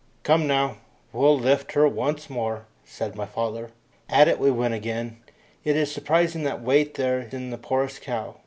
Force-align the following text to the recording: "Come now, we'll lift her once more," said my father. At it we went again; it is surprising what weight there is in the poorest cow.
"Come 0.23 0.47
now, 0.47 0.77
we'll 1.13 1.37
lift 1.37 1.73
her 1.73 1.87
once 1.87 2.27
more," 2.27 2.65
said 2.83 3.15
my 3.15 3.27
father. 3.27 3.69
At 4.09 4.27
it 4.27 4.39
we 4.39 4.49
went 4.49 4.73
again; 4.73 5.17
it 5.63 5.75
is 5.75 5.91
surprising 5.91 6.43
what 6.43 6.59
weight 6.61 6.95
there 6.95 7.19
is 7.19 7.35
in 7.35 7.51
the 7.51 7.57
poorest 7.59 8.01
cow. 8.01 8.33